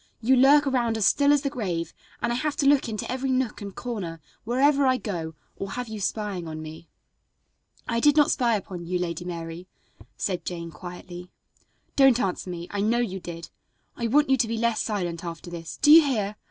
"You 0.19 0.35
lurk 0.35 0.65
around 0.65 0.97
as 0.97 1.05
still 1.05 1.31
as 1.31 1.43
the 1.43 1.49
grave, 1.51 1.93
and 2.23 2.31
I 2.33 2.35
have 2.35 2.55
to 2.55 2.65
look 2.65 2.89
into 2.89 3.11
every 3.11 3.29
nook 3.29 3.61
and 3.61 3.75
corner, 3.75 4.19
wherever 4.45 4.87
I 4.87 4.97
go, 4.97 5.35
or 5.55 5.73
have 5.73 5.87
you 5.89 5.99
spying 5.99 6.47
on 6.47 6.59
me." 6.59 6.89
"I 7.87 7.99
did 7.99 8.17
not 8.17 8.31
spy 8.31 8.55
upon 8.55 8.87
you, 8.87 8.97
Lady 8.97 9.25
Mary," 9.25 9.67
said 10.17 10.43
Jane 10.43 10.71
quietly. 10.71 11.29
"Don't 11.95 12.19
answer 12.19 12.49
me; 12.49 12.67
I 12.71 12.81
know 12.81 12.97
you 12.97 13.19
did. 13.19 13.51
I 13.95 14.07
want 14.07 14.31
you 14.31 14.37
to 14.37 14.47
be 14.47 14.57
less 14.57 14.81
silent 14.81 15.23
after 15.23 15.51
this. 15.51 15.77
Do 15.83 15.91
you 15.91 16.01
hear? 16.03 16.35